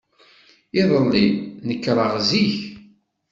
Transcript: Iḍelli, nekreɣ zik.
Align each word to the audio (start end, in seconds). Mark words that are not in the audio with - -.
Iḍelli, 0.81 1.27
nekreɣ 1.67 2.13
zik. 2.29 2.57